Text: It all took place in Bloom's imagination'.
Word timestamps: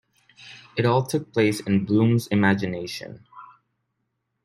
It 0.75 0.83
all 0.83 1.03
took 1.05 1.31
place 1.31 1.59
in 1.59 1.85
Bloom's 1.85 2.25
imagination'. 2.25 3.23